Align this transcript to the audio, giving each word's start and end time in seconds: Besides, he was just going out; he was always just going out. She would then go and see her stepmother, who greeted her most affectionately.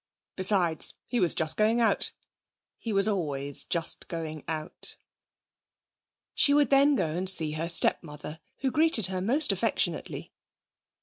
Besides, 0.35 0.95
he 1.05 1.19
was 1.19 1.35
just 1.35 1.57
going 1.57 1.79
out; 1.79 2.11
he 2.79 2.91
was 2.91 3.07
always 3.07 3.63
just 3.63 4.07
going 4.07 4.43
out. 4.47 4.95
She 6.33 6.55
would 6.55 6.71
then 6.71 6.95
go 6.95 7.11
and 7.15 7.29
see 7.29 7.51
her 7.51 7.69
stepmother, 7.69 8.39
who 8.61 8.71
greeted 8.71 9.05
her 9.05 9.21
most 9.21 9.51
affectionately. 9.51 10.31